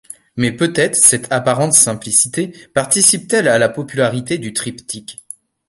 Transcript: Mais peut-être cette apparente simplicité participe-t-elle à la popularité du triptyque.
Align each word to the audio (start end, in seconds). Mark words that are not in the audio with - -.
Mais 0.35 0.51
peut-être 0.51 0.95
cette 0.95 1.31
apparente 1.31 1.73
simplicité 1.73 2.47
participe-t-elle 2.73 3.47
à 3.47 3.59
la 3.59 3.69
popularité 3.69 4.39
du 4.39 4.51
triptyque. 4.51 5.19